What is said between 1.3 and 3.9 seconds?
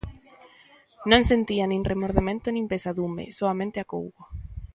sentía nin remordemento nin pesadume, soamente